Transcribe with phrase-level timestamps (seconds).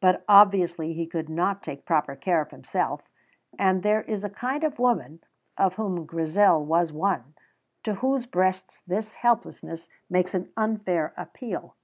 [0.00, 3.08] But obviously he could not take proper care of himself,
[3.56, 5.20] and there is a kind of woman,
[5.56, 7.34] of whom Grizel was one,
[7.84, 11.76] to whose breasts this helplessness makes an unfair appeal.